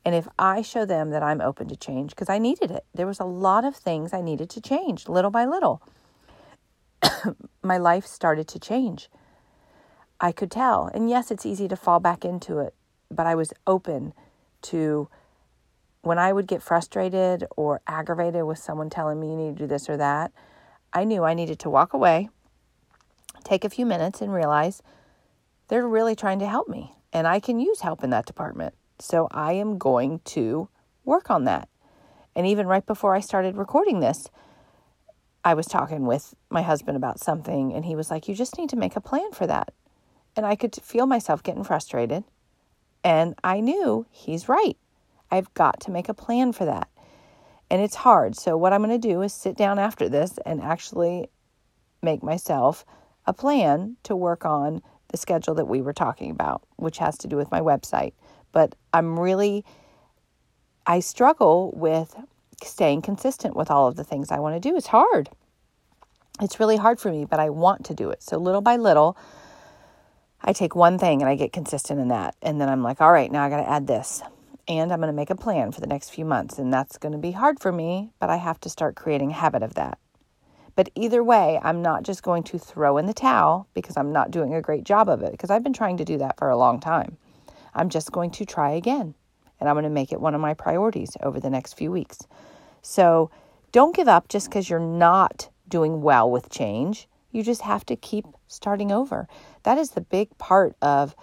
And 0.04 0.16
if 0.16 0.28
I 0.40 0.62
show 0.62 0.86
them 0.86 1.12
that 1.12 1.22
I'm 1.22 1.42
open 1.42 1.68
to 1.68 1.76
change, 1.76 2.12
because 2.12 2.30
I 2.30 2.40
needed 2.40 2.72
it, 2.72 2.86
there 2.94 3.06
was 3.06 3.20
a 3.20 3.26
lot 3.26 3.64
of 3.64 3.76
things 3.76 4.14
I 4.14 4.22
needed 4.22 4.50
to 4.52 4.62
change 4.62 5.08
little 5.08 5.32
by 5.32 5.46
little. 5.46 5.82
My 7.64 7.78
life 7.78 8.06
started 8.06 8.48
to 8.50 8.60
change. 8.60 9.10
I 10.20 10.32
could 10.32 10.52
tell. 10.52 10.90
And 10.94 11.10
yes, 11.10 11.32
it's 11.32 11.46
easy 11.46 11.68
to 11.68 11.76
fall 11.76 12.00
back 12.00 12.26
into 12.26 12.60
it, 12.60 12.74
but 13.10 13.28
I 13.28 13.36
was 13.36 13.54
open 13.68 14.14
to 14.64 15.08
when 16.02 16.18
I 16.18 16.34
would 16.34 16.48
get 16.48 16.64
frustrated 16.64 17.46
or 17.56 17.82
aggravated 17.86 18.44
with 18.46 18.58
someone 18.58 18.90
telling 18.90 19.20
me 19.20 19.30
you 19.30 19.36
need 19.36 19.58
to 19.58 19.64
do 19.64 19.68
this 19.68 19.88
or 19.90 19.98
that. 19.98 20.32
I 20.94 21.04
knew 21.04 21.24
I 21.24 21.34
needed 21.36 21.60
to 21.60 21.70
walk 21.70 21.94
away, 21.94 22.30
take 23.44 23.64
a 23.64 23.70
few 23.70 23.86
minutes, 23.86 24.20
and 24.22 24.34
realize 24.34 24.82
they're 25.68 25.88
really 25.88 26.16
trying 26.16 26.40
to 26.40 26.48
help 26.48 26.68
me. 26.68 26.96
And 27.14 27.28
I 27.28 27.40
can 27.40 27.60
use 27.60 27.82
help 27.82 28.04
in 28.04 28.10
that 28.10 28.26
department. 28.26 28.74
So 29.02 29.28
I 29.32 29.54
am 29.54 29.78
going 29.78 30.20
to 30.26 30.70
work 31.06 31.30
on 31.30 31.46
that. 31.46 31.68
And 32.36 32.46
even 32.46 32.68
right 32.68 32.86
before 32.86 33.16
I 33.16 33.20
started 33.20 33.58
recording 33.58 34.00
this, 34.00 34.30
I 35.44 35.56
was 35.56 35.66
talking 35.66 36.06
with 36.06 36.36
my 36.50 36.62
husband 36.62 36.96
about 36.96 37.20
something, 37.20 37.74
and 37.74 37.84
he 37.84 37.96
was 37.96 38.12
like, 38.12 38.28
You 38.28 38.36
just 38.36 38.58
need 38.58 38.70
to 38.70 38.76
make 38.76 38.96
a 38.96 39.02
plan 39.02 39.32
for 39.32 39.48
that. 39.48 39.74
And 40.36 40.46
I 40.46 40.56
could 40.56 40.76
feel 40.76 41.08
myself 41.08 41.42
getting 41.42 41.64
frustrated. 41.64 42.24
And 43.04 43.36
I 43.44 43.60
knew 43.60 44.06
he's 44.12 44.48
right. 44.48 44.78
I've 45.32 45.52
got 45.56 45.80
to 45.82 45.92
make 45.92 46.08
a 46.08 46.14
plan 46.14 46.54
for 46.54 46.66
that. 46.66 46.88
And 47.72 47.82
it's 47.82 47.96
hard. 47.96 48.36
So, 48.36 48.56
what 48.56 48.72
I'm 48.72 48.84
going 48.84 49.02
to 49.02 49.08
do 49.08 49.24
is 49.24 49.34
sit 49.34 49.58
down 49.58 49.80
after 49.80 50.08
this 50.08 50.38
and 50.46 50.62
actually 50.62 51.30
make 52.04 52.22
myself 52.22 52.86
a 53.26 53.34
plan 53.34 53.98
to 54.04 54.16
work 54.16 54.46
on 54.46 54.82
the 55.08 55.18
schedule 55.18 55.56
that 55.56 55.68
we 55.68 55.82
were 55.82 55.94
talking 55.94 56.30
about, 56.30 56.64
which 56.76 57.00
has 57.00 57.18
to 57.18 57.28
do 57.28 57.36
with 57.36 57.52
my 57.52 57.60
website 57.60 58.14
but 58.52 58.76
I'm 58.94 59.20
really, 59.20 59.66
I 60.86 61.00
struggle 61.00 61.72
with 61.76 62.16
staying 62.64 63.02
consistent 63.02 63.56
with 63.56 63.72
all 63.72 63.88
of 63.88 63.96
the 63.96 64.04
things 64.04 64.32
I 64.32 64.40
want 64.40 64.62
to 64.62 64.70
do. 64.70 64.76
It's 64.76 64.88
hard. 64.88 65.30
It's 66.42 66.60
really 66.60 66.78
hard 66.78 67.00
for 67.00 67.12
me, 67.12 67.26
but 67.26 67.40
I 67.40 67.50
want 67.50 67.86
to 67.86 67.94
do 67.94 68.10
it. 68.10 68.24
So 68.24 68.38
little 68.38 68.62
by 68.62 68.78
little, 68.78 69.18
I 70.42 70.54
take 70.54 70.76
one 70.76 70.98
thing 70.98 71.22
and 71.22 71.30
I 71.30 71.36
get 71.36 71.54
consistent 71.54 72.00
in 72.00 72.08
that. 72.08 72.36
And 72.42 72.60
then 72.60 72.70
I'm 72.70 72.84
like, 72.84 73.02
all 73.02 73.12
right, 73.12 73.32
now 73.32 73.44
I 73.44 73.50
got 73.50 73.62
to 73.62 73.70
add 73.70 73.88
this. 73.88 74.22
And 74.68 74.92
I'm 74.92 75.00
going 75.00 75.08
to 75.08 75.14
make 75.14 75.30
a 75.30 75.36
plan 75.36 75.72
for 75.72 75.82
the 75.82 75.88
next 75.88 76.10
few 76.10 76.26
months. 76.26 76.58
And 76.58 76.74
that's 76.74 76.98
going 76.98 77.12
to 77.12 77.18
be 77.18 77.32
hard 77.32 77.60
for 77.60 77.72
me, 77.72 78.12
but 78.20 78.30
I 78.30 78.38
have 78.38 78.60
to 78.62 78.70
start 78.70 78.96
creating 78.96 79.32
habit 79.32 79.64
of 79.64 79.74
that. 79.76 79.98
But 80.76 80.90
either 80.96 81.24
way, 81.24 81.60
I'm 81.62 81.82
not 81.82 82.04
just 82.04 82.24
going 82.24 82.44
to 82.44 82.58
throw 82.58 82.98
in 82.98 83.06
the 83.06 83.14
towel 83.14 83.68
because 83.74 83.98
I'm 83.98 84.14
not 84.14 84.32
doing 84.32 84.54
a 84.54 84.62
great 84.62 84.84
job 84.84 85.10
of 85.10 85.22
it, 85.22 85.32
because 85.32 85.50
I've 85.50 85.64
been 85.64 85.74
trying 85.74 85.98
to 85.98 86.06
do 86.06 86.18
that 86.20 86.38
for 86.38 86.50
a 86.50 86.58
long 86.58 86.80
time. 86.80 87.18
I'm 87.74 87.90
just 87.90 88.12
going 88.12 88.32
to 88.32 88.46
try 88.46 88.72
again. 88.72 89.16
And 89.60 89.70
I'm 89.70 89.76
going 89.76 89.84
to 89.84 89.90
make 89.90 90.12
it 90.12 90.20
one 90.20 90.34
of 90.36 90.42
my 90.42 90.54
priorities 90.54 91.16
over 91.22 91.40
the 91.40 91.50
next 91.50 91.74
few 91.74 91.92
weeks. 91.92 92.20
So 92.82 93.30
don't 93.72 93.96
give 93.96 94.08
up 94.08 94.28
just 94.28 94.50
because 94.50 94.70
you're 94.70 94.80
not 94.80 95.50
doing 95.68 96.02
well 96.02 96.30
with 96.30 96.50
change. 96.50 97.08
You 97.32 97.44
just 97.44 97.62
have 97.62 97.86
to 97.86 97.96
keep 97.96 98.26
starting 98.48 98.92
over. 98.92 99.28
That 99.64 99.78
is 99.78 99.92
the 99.92 100.02
big 100.02 100.36
part 100.38 100.76
of, 100.82 101.16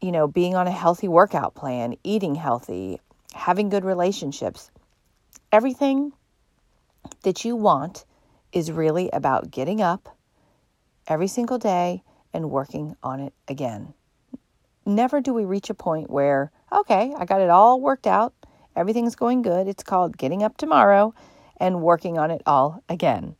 you 0.00 0.12
know, 0.12 0.26
being 0.26 0.56
on 0.56 0.66
a 0.66 0.72
healthy 0.72 1.08
workout 1.08 1.54
plan, 1.54 1.94
eating 2.02 2.34
healthy, 2.34 3.00
having 3.32 3.68
good 3.68 3.84
relationships. 3.84 4.70
Everything 5.52 6.12
that 7.22 7.44
you 7.44 7.56
want 7.56 8.04
is 8.52 8.70
really 8.72 9.08
about 9.12 9.50
getting 9.50 9.80
up 9.80 10.16
every 11.06 11.28
single 11.28 11.58
day 11.58 12.02
and 12.34 12.50
working 12.50 12.96
on 13.02 13.20
it 13.20 13.32
again 13.46 13.94
never 14.88 15.20
do 15.20 15.32
we 15.32 15.44
reach 15.44 15.70
a 15.70 15.74
point 15.74 16.10
where, 16.10 16.50
okay, 16.72 17.14
I 17.16 17.24
got 17.24 17.40
it 17.40 17.50
all 17.50 17.80
worked 17.80 18.06
out, 18.06 18.34
everything's 18.74 19.14
going 19.14 19.42
good. 19.42 19.68
It's 19.68 19.82
called 19.82 20.16
getting 20.16 20.42
up 20.42 20.56
tomorrow 20.56 21.14
and 21.58 21.82
working 21.82 22.18
on 22.18 22.30
it 22.30 22.42
all 22.46 22.82
again. 22.88 23.36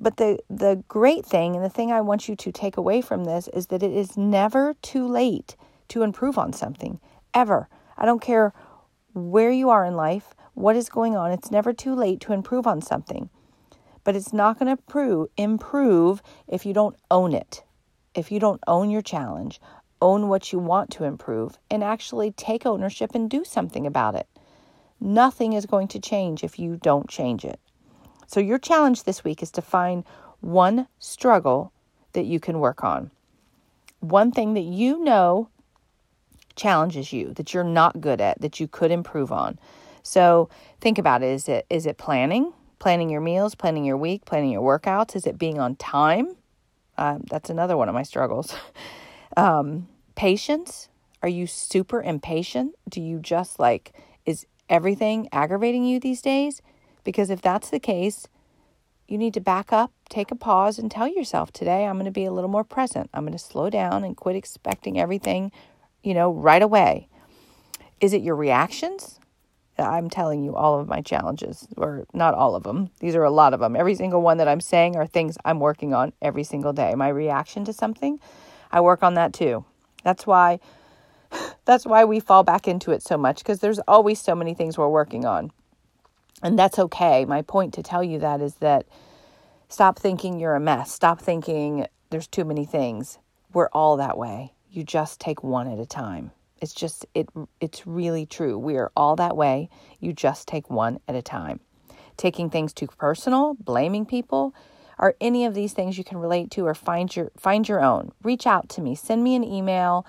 But 0.00 0.16
the, 0.16 0.38
the 0.50 0.82
great 0.88 1.24
thing 1.24 1.56
and 1.56 1.64
the 1.64 1.70
thing 1.70 1.90
I 1.90 2.00
want 2.00 2.28
you 2.28 2.36
to 2.36 2.52
take 2.52 2.76
away 2.76 3.00
from 3.00 3.24
this 3.24 3.48
is 3.48 3.68
that 3.68 3.82
it 3.82 3.92
is 3.92 4.16
never 4.16 4.74
too 4.82 5.06
late 5.06 5.56
to 5.88 6.02
improve 6.02 6.38
on 6.38 6.52
something, 6.52 7.00
ever. 7.32 7.68
I 7.96 8.04
don't 8.04 8.20
care 8.20 8.52
where 9.14 9.50
you 9.50 9.70
are 9.70 9.84
in 9.84 9.94
life, 9.94 10.34
what 10.54 10.76
is 10.76 10.88
going 10.88 11.16
on, 11.16 11.32
it's 11.32 11.50
never 11.50 11.72
too 11.72 11.94
late 11.94 12.20
to 12.20 12.32
improve 12.32 12.66
on 12.66 12.82
something. 12.82 13.30
But 14.04 14.16
it's 14.16 14.32
not 14.32 14.58
going 14.58 14.76
to 14.76 15.28
improve 15.36 16.22
if 16.46 16.66
you 16.66 16.72
don't 16.72 16.96
own 17.10 17.32
it, 17.32 17.64
if 18.14 18.30
you 18.30 18.38
don't 18.38 18.62
own 18.66 18.90
your 18.90 19.02
challenge, 19.02 19.60
own 20.00 20.28
what 20.28 20.52
you 20.52 20.58
want 20.58 20.90
to 20.90 21.04
improve, 21.04 21.58
and 21.70 21.82
actually 21.82 22.30
take 22.32 22.66
ownership 22.66 23.14
and 23.14 23.30
do 23.30 23.44
something 23.44 23.86
about 23.86 24.14
it. 24.14 24.26
Nothing 25.00 25.52
is 25.52 25.66
going 25.66 25.88
to 25.88 26.00
change 26.00 26.42
if 26.42 26.58
you 26.58 26.76
don't 26.76 27.08
change 27.08 27.44
it. 27.44 27.60
So, 28.26 28.40
your 28.40 28.58
challenge 28.58 29.04
this 29.04 29.24
week 29.24 29.42
is 29.42 29.50
to 29.52 29.62
find 29.62 30.04
one 30.40 30.88
struggle 30.98 31.72
that 32.12 32.24
you 32.24 32.40
can 32.40 32.60
work 32.60 32.82
on. 32.82 33.10
One 34.00 34.32
thing 34.32 34.54
that 34.54 34.60
you 34.60 35.02
know 35.02 35.48
challenges 36.54 37.12
you, 37.12 37.32
that 37.34 37.52
you're 37.52 37.64
not 37.64 38.00
good 38.00 38.20
at, 38.20 38.40
that 38.40 38.58
you 38.58 38.66
could 38.66 38.90
improve 38.90 39.30
on. 39.30 39.58
So, 40.02 40.48
think 40.80 40.98
about 40.98 41.22
it. 41.22 41.30
Is 41.30 41.48
it 41.48 41.66
is 41.70 41.86
it 41.86 41.98
planning? 41.98 42.52
Planning 42.78 43.08
your 43.08 43.22
meals, 43.22 43.54
planning 43.54 43.84
your 43.84 43.96
week, 43.96 44.24
planning 44.24 44.50
your 44.50 44.62
workouts? 44.62 45.16
Is 45.16 45.26
it 45.26 45.38
being 45.38 45.58
on 45.58 45.76
time? 45.76 46.36
Uh, 46.98 47.18
that's 47.30 47.50
another 47.50 47.76
one 47.76 47.88
of 47.88 47.94
my 47.94 48.02
struggles. 48.02 48.54
Um, 49.36 49.88
patience. 50.14 50.88
Are 51.22 51.28
you 51.28 51.46
super 51.46 52.02
impatient? 52.02 52.74
Do 52.88 53.00
you 53.00 53.18
just 53.18 53.58
like, 53.58 53.92
is 54.24 54.46
everything 54.68 55.28
aggravating 55.32 55.84
you 55.84 56.00
these 56.00 56.22
days? 56.22 56.62
Because 57.04 57.30
if 57.30 57.42
that's 57.42 57.70
the 57.70 57.78
case, 57.78 58.28
you 59.08 59.18
need 59.18 59.34
to 59.34 59.40
back 59.40 59.72
up, 59.72 59.92
take 60.08 60.30
a 60.30 60.36
pause, 60.36 60.78
and 60.78 60.90
tell 60.90 61.06
yourself 61.06 61.52
today 61.52 61.86
I'm 61.86 61.94
going 61.94 62.06
to 62.06 62.10
be 62.10 62.24
a 62.24 62.32
little 62.32 62.50
more 62.50 62.64
present. 62.64 63.08
I'm 63.14 63.22
going 63.24 63.32
to 63.32 63.38
slow 63.38 63.70
down 63.70 64.04
and 64.04 64.16
quit 64.16 64.36
expecting 64.36 64.98
everything, 64.98 65.52
you 66.02 66.14
know, 66.14 66.32
right 66.32 66.62
away. 66.62 67.08
Is 68.00 68.12
it 68.12 68.22
your 68.22 68.36
reactions? 68.36 69.20
I'm 69.78 70.08
telling 70.08 70.42
you 70.42 70.56
all 70.56 70.80
of 70.80 70.88
my 70.88 71.02
challenges, 71.02 71.68
or 71.76 72.06
not 72.14 72.34
all 72.34 72.56
of 72.56 72.62
them. 72.62 72.90
These 73.00 73.14
are 73.14 73.24
a 73.24 73.30
lot 73.30 73.52
of 73.52 73.60
them. 73.60 73.76
Every 73.76 73.94
single 73.94 74.22
one 74.22 74.38
that 74.38 74.48
I'm 74.48 74.60
saying 74.60 74.96
are 74.96 75.06
things 75.06 75.36
I'm 75.44 75.60
working 75.60 75.92
on 75.92 76.12
every 76.22 76.44
single 76.44 76.72
day. 76.72 76.94
My 76.94 77.08
reaction 77.08 77.64
to 77.66 77.72
something, 77.72 78.18
I 78.76 78.82
work 78.82 79.02
on 79.02 79.14
that 79.14 79.32
too. 79.32 79.64
That's 80.04 80.26
why 80.26 80.60
that's 81.64 81.86
why 81.86 82.04
we 82.04 82.20
fall 82.20 82.42
back 82.42 82.68
into 82.68 82.92
it 82.92 83.02
so 83.02 83.16
much 83.16 83.38
because 83.38 83.60
there's 83.60 83.78
always 83.88 84.20
so 84.20 84.34
many 84.34 84.52
things 84.52 84.76
we're 84.76 84.86
working 84.86 85.24
on. 85.24 85.50
And 86.42 86.58
that's 86.58 86.78
okay. 86.78 87.24
My 87.24 87.40
point 87.40 87.72
to 87.74 87.82
tell 87.82 88.04
you 88.04 88.18
that 88.18 88.42
is 88.42 88.56
that 88.56 88.84
stop 89.70 89.98
thinking 89.98 90.38
you're 90.38 90.54
a 90.54 90.60
mess. 90.60 90.92
Stop 90.92 91.22
thinking 91.22 91.86
there's 92.10 92.26
too 92.26 92.44
many 92.44 92.66
things. 92.66 93.18
We're 93.54 93.70
all 93.72 93.96
that 93.96 94.18
way. 94.18 94.52
You 94.70 94.84
just 94.84 95.20
take 95.20 95.42
one 95.42 95.68
at 95.68 95.78
a 95.78 95.86
time. 95.86 96.32
It's 96.60 96.74
just 96.74 97.06
it 97.14 97.30
it's 97.62 97.86
really 97.86 98.26
true. 98.26 98.58
We 98.58 98.76
are 98.76 98.92
all 98.94 99.16
that 99.16 99.38
way. 99.38 99.70
You 100.00 100.12
just 100.12 100.46
take 100.48 100.68
one 100.68 101.00
at 101.08 101.14
a 101.14 101.22
time. 101.22 101.60
Taking 102.18 102.50
things 102.50 102.74
too 102.74 102.88
personal, 102.98 103.54
blaming 103.54 104.04
people, 104.04 104.54
are 104.98 105.14
any 105.20 105.44
of 105.44 105.54
these 105.54 105.72
things 105.72 105.98
you 105.98 106.04
can 106.04 106.18
relate 106.18 106.50
to 106.52 106.66
or 106.66 106.74
find 106.74 107.14
your 107.14 107.30
find 107.36 107.68
your 107.68 107.82
own. 107.82 108.12
Reach 108.22 108.46
out 108.46 108.68
to 108.70 108.80
me. 108.80 108.94
Send 108.94 109.22
me 109.22 109.34
an 109.34 109.44
email. 109.44 110.06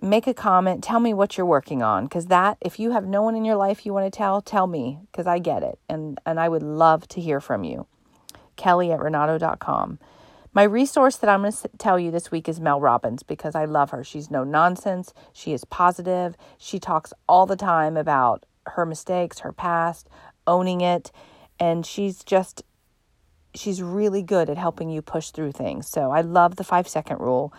Make 0.00 0.26
a 0.26 0.34
comment. 0.34 0.82
Tell 0.82 1.00
me 1.00 1.12
what 1.12 1.36
you're 1.36 1.46
working 1.46 1.82
on. 1.82 2.04
Because 2.04 2.26
that 2.26 2.56
if 2.60 2.78
you 2.78 2.92
have 2.92 3.06
no 3.06 3.22
one 3.22 3.34
in 3.34 3.44
your 3.44 3.56
life 3.56 3.84
you 3.84 3.92
want 3.92 4.10
to 4.10 4.16
tell 4.16 4.40
tell 4.40 4.66
me 4.66 4.98
because 5.10 5.26
i 5.26 5.38
get 5.38 5.62
it. 5.62 5.78
And 5.88 6.20
and 6.24 6.38
i 6.38 6.48
would 6.48 6.62
love 6.62 7.08
to 7.08 7.20
hear 7.20 7.40
from 7.40 7.64
you. 7.64 7.86
Kelly 8.56 8.92
at 8.92 9.00
renato.com 9.00 9.98
my 10.52 10.64
resource 10.64 11.16
that 11.16 11.30
i'm 11.30 11.42
going 11.42 11.52
to 11.52 11.68
tell 11.78 11.98
you 11.98 12.10
this 12.10 12.32
week 12.32 12.48
is 12.48 12.58
mel 12.60 12.80
robbins 12.80 13.22
because 13.22 13.54
i 13.54 13.64
love 13.64 13.90
her. 13.90 14.02
She's 14.04 14.30
no 14.30 14.44
nonsense. 14.44 15.14
She 15.32 15.52
is 15.52 15.64
positive. 15.64 16.36
She 16.58 16.78
talks 16.78 17.12
all 17.28 17.46
the 17.46 17.56
time 17.56 17.96
about 17.96 18.44
her 18.66 18.84
mistakes, 18.84 19.40
her 19.40 19.52
past, 19.52 20.08
owning 20.46 20.80
it, 20.80 21.12
and 21.58 21.84
she's 21.84 22.22
just 22.24 22.62
she's 23.54 23.82
really 23.82 24.22
good 24.22 24.48
at 24.50 24.58
helping 24.58 24.90
you 24.90 25.02
push 25.02 25.30
through 25.30 25.52
things. 25.52 25.88
So 25.88 26.10
I 26.10 26.20
love 26.20 26.56
the 26.56 26.64
5 26.64 26.88
second 26.88 27.18
rule. 27.20 27.52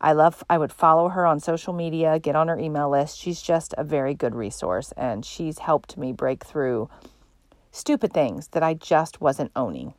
I 0.00 0.12
love 0.12 0.44
I 0.48 0.58
would 0.58 0.72
follow 0.72 1.08
her 1.08 1.26
on 1.26 1.40
social 1.40 1.72
media, 1.72 2.18
get 2.18 2.36
on 2.36 2.48
her 2.48 2.58
email 2.58 2.88
list. 2.88 3.18
She's 3.18 3.42
just 3.42 3.74
a 3.76 3.84
very 3.84 4.14
good 4.14 4.34
resource 4.34 4.92
and 4.96 5.24
she's 5.24 5.58
helped 5.58 5.96
me 5.96 6.12
break 6.12 6.44
through 6.44 6.88
stupid 7.72 8.12
things 8.12 8.48
that 8.48 8.62
I 8.62 8.74
just 8.74 9.20
wasn't 9.20 9.50
owning. 9.56 9.94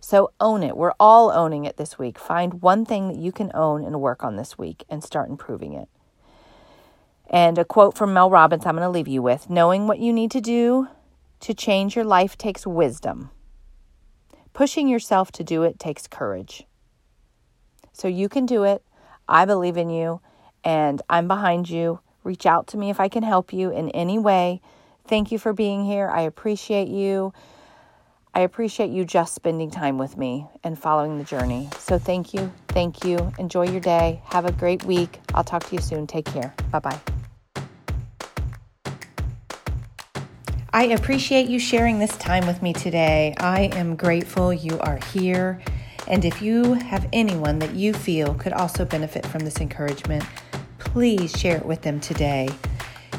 So 0.00 0.32
own 0.40 0.62
it. 0.62 0.76
We're 0.76 0.94
all 0.98 1.30
owning 1.30 1.64
it 1.64 1.76
this 1.76 1.98
week. 1.98 2.18
Find 2.18 2.62
one 2.62 2.84
thing 2.84 3.08
that 3.08 3.18
you 3.18 3.32
can 3.32 3.50
own 3.54 3.84
and 3.84 4.00
work 4.00 4.24
on 4.24 4.36
this 4.36 4.58
week 4.58 4.84
and 4.88 5.04
start 5.04 5.28
improving 5.28 5.72
it. 5.72 5.88
And 7.28 7.58
a 7.58 7.64
quote 7.64 7.96
from 7.96 8.12
Mel 8.12 8.30
Robbins 8.30 8.66
I'm 8.66 8.74
going 8.74 8.84
to 8.84 8.90
leave 8.90 9.08
you 9.08 9.22
with 9.22 9.48
knowing 9.48 9.86
what 9.86 10.00
you 10.00 10.12
need 10.12 10.30
to 10.32 10.40
do 10.40 10.88
to 11.40 11.54
change 11.54 11.96
your 11.96 12.04
life 12.04 12.36
takes 12.36 12.66
wisdom. 12.66 13.30
Pushing 14.52 14.88
yourself 14.88 15.30
to 15.32 15.44
do 15.44 15.62
it 15.62 15.78
takes 15.78 16.06
courage. 16.06 16.66
So 17.92 18.08
you 18.08 18.28
can 18.28 18.46
do 18.46 18.64
it. 18.64 18.82
I 19.28 19.44
believe 19.44 19.76
in 19.76 19.90
you 19.90 20.20
and 20.64 21.00
I'm 21.08 21.28
behind 21.28 21.68
you. 21.68 22.00
Reach 22.24 22.46
out 22.46 22.66
to 22.68 22.76
me 22.76 22.90
if 22.90 23.00
I 23.00 23.08
can 23.08 23.22
help 23.22 23.52
you 23.52 23.70
in 23.70 23.90
any 23.90 24.18
way. 24.18 24.60
Thank 25.06 25.32
you 25.32 25.38
for 25.38 25.52
being 25.52 25.84
here. 25.84 26.08
I 26.08 26.22
appreciate 26.22 26.88
you. 26.88 27.32
I 28.34 28.40
appreciate 28.40 28.90
you 28.90 29.04
just 29.04 29.34
spending 29.34 29.70
time 29.70 29.98
with 29.98 30.16
me 30.16 30.46
and 30.62 30.78
following 30.78 31.18
the 31.18 31.24
journey. 31.24 31.68
So 31.78 31.98
thank 31.98 32.32
you. 32.32 32.52
Thank 32.68 33.04
you. 33.04 33.32
Enjoy 33.38 33.68
your 33.68 33.80
day. 33.80 34.22
Have 34.26 34.44
a 34.44 34.52
great 34.52 34.84
week. 34.84 35.18
I'll 35.34 35.44
talk 35.44 35.64
to 35.64 35.74
you 35.74 35.80
soon. 35.80 36.06
Take 36.06 36.26
care. 36.26 36.54
Bye 36.70 36.78
bye. 36.78 37.00
I 40.72 40.84
appreciate 40.84 41.48
you 41.48 41.58
sharing 41.58 41.98
this 41.98 42.16
time 42.16 42.46
with 42.46 42.62
me 42.62 42.72
today. 42.72 43.34
I 43.38 43.62
am 43.72 43.96
grateful 43.96 44.52
you 44.52 44.78
are 44.78 45.00
here. 45.12 45.60
And 46.06 46.24
if 46.24 46.40
you 46.40 46.74
have 46.74 47.08
anyone 47.12 47.58
that 47.58 47.74
you 47.74 47.92
feel 47.92 48.34
could 48.34 48.52
also 48.52 48.84
benefit 48.84 49.26
from 49.26 49.40
this 49.40 49.60
encouragement, 49.60 50.24
please 50.78 51.36
share 51.36 51.56
it 51.56 51.66
with 51.66 51.82
them 51.82 51.98
today. 51.98 52.48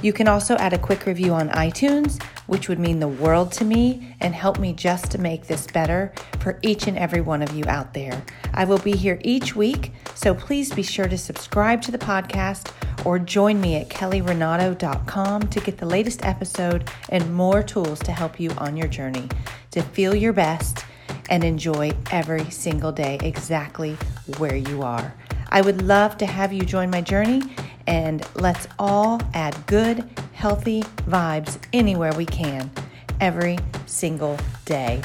You 0.01 0.13
can 0.13 0.29
also 0.29 0.55
add 0.55 0.71
a 0.71 0.77
quick 0.77 1.05
review 1.05 1.33
on 1.33 1.49
iTunes, 1.49 2.23
which 2.47 2.69
would 2.69 2.79
mean 2.79 2.99
the 3.01 3.09
world 3.09 3.51
to 3.53 3.65
me 3.65 4.15
and 4.21 4.33
help 4.33 4.57
me 4.57 4.71
just 4.71 5.11
to 5.11 5.17
make 5.17 5.47
this 5.47 5.67
better 5.67 6.13
for 6.39 6.57
each 6.61 6.87
and 6.87 6.97
every 6.97 7.19
one 7.19 7.41
of 7.41 7.53
you 7.53 7.65
out 7.67 7.93
there. 7.93 8.23
I 8.53 8.63
will 8.63 8.79
be 8.79 8.93
here 8.93 9.19
each 9.25 9.57
week, 9.57 9.91
so 10.15 10.33
please 10.33 10.73
be 10.73 10.83
sure 10.83 11.09
to 11.09 11.17
subscribe 11.17 11.81
to 11.81 11.91
the 11.91 11.97
podcast 11.97 12.71
or 13.05 13.19
join 13.19 13.59
me 13.59 13.75
at 13.75 13.89
kellyrenato.com 13.89 15.41
to 15.47 15.59
get 15.59 15.77
the 15.77 15.85
latest 15.85 16.25
episode 16.25 16.89
and 17.09 17.33
more 17.33 17.63
tools 17.63 17.99
to 17.99 18.11
help 18.11 18.39
you 18.39 18.51
on 18.57 18.77
your 18.77 18.87
journey 18.87 19.27
to 19.71 19.81
feel 19.81 20.13
your 20.13 20.33
best 20.33 20.85
and 21.29 21.43
enjoy 21.43 21.91
every 22.11 22.49
single 22.51 22.91
day 22.91 23.17
exactly 23.23 23.93
where 24.37 24.55
you 24.55 24.81
are. 24.81 25.13
I 25.49 25.61
would 25.61 25.81
love 25.81 26.17
to 26.17 26.25
have 26.25 26.53
you 26.53 26.63
join 26.63 26.89
my 26.89 27.01
journey 27.01 27.41
and 27.87 28.25
let's 28.35 28.67
all 28.79 29.19
add 29.33 29.65
good, 29.65 30.07
healthy 30.33 30.83
vibes 31.07 31.57
anywhere 31.73 32.13
we 32.13 32.25
can 32.25 32.71
every 33.19 33.57
single 33.85 34.37
day. 34.65 35.01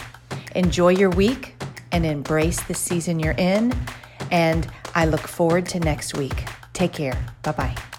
Enjoy 0.55 0.91
your 0.91 1.11
week 1.11 1.55
and 1.93 2.05
embrace 2.05 2.63
the 2.65 2.75
season 2.75 3.19
you're 3.19 3.35
in. 3.39 3.73
And 4.31 4.69
I 4.95 5.07
look 5.07 5.21
forward 5.21 5.67
to 5.67 5.81
next 5.81 6.17
week. 6.17 6.45
Take 6.77 6.93
care. 6.93 7.17
Bye 7.43 7.53
bye. 7.53 7.96